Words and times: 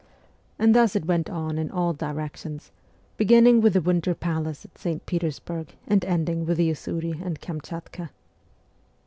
And 0.57 0.73
thus 0.73 0.95
it 0.95 1.05
went 1.05 1.29
on 1.29 1.59
in 1.59 1.69
all 1.69 1.93
directions, 1.93 2.71
beginning 3.17 3.61
with 3.61 3.73
the 3.73 3.81
winter 3.81 4.15
palace 4.15 4.65
at 4.65 4.75
St. 4.75 5.05
Petersburg 5.05 5.75
and 5.87 6.03
ending 6.05 6.43
with 6.43 6.57
the 6.57 6.71
Usuri 6.71 7.21
and 7.23 7.39
Kamchatka. 7.39 8.09